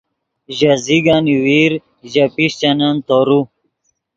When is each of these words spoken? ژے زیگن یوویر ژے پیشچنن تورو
ژے 0.57 0.71
زیگن 0.85 1.23
یوویر 1.33 1.71
ژے 2.11 2.25
پیشچنن 2.35 2.95
تورو 3.07 3.41